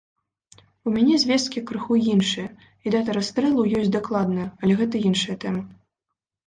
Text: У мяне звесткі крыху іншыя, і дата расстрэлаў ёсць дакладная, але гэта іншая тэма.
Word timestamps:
У 0.87 0.93
мяне 0.95 1.15
звесткі 1.23 1.63
крыху 1.71 1.93
іншыя, 2.13 2.47
і 2.85 2.95
дата 2.99 3.11
расстрэлаў 3.19 3.73
ёсць 3.83 3.93
дакладная, 3.99 4.47
але 4.63 4.73
гэта 4.83 4.95
іншая 5.11 5.35
тэма. 5.47 5.61